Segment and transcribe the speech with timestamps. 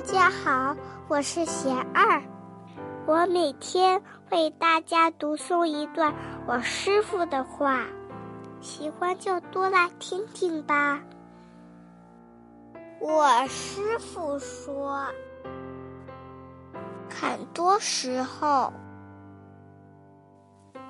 [0.00, 0.74] 大家好，
[1.08, 2.22] 我是贤二，
[3.04, 6.14] 我每天为大家读诵一段
[6.46, 7.84] 我师傅的话，
[8.62, 11.02] 喜欢就多来听听吧。
[12.98, 15.04] 我师傅说，
[17.10, 18.72] 很多时候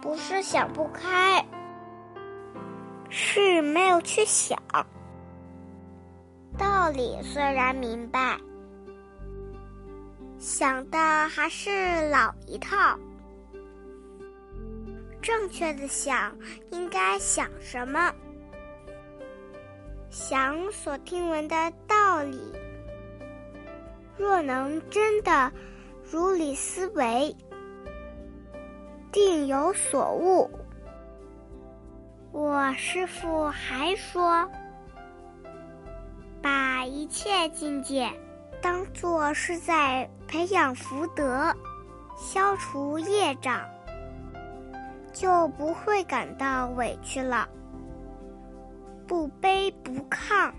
[0.00, 1.44] 不是想不开，
[3.08, 4.56] 是没有去想。
[6.56, 8.38] 道理虽然明白，
[10.40, 12.98] 想的还是老一套。
[15.20, 16.34] 正确的想
[16.70, 18.10] 应该想什么？
[20.08, 22.40] 想所听闻的道理。
[24.16, 25.52] 若能真的
[26.10, 27.36] 如理思维，
[29.12, 30.50] 定有所悟。
[32.32, 34.50] 我师父还说。
[36.42, 38.10] 把一切境界
[38.60, 41.54] 当做是在培养福德、
[42.16, 43.60] 消除业障，
[45.12, 47.48] 就不会感到委屈了。
[49.06, 50.52] 不卑不亢，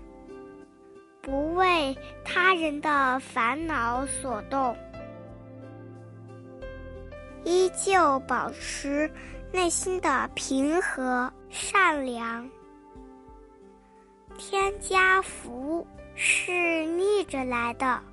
[1.22, 4.76] 不为他人的烦恼所动，
[7.44, 9.10] 依旧保持
[9.52, 12.48] 内心的平和、善良。
[14.36, 16.84] 添加福是
[17.32, 18.11] 着来的。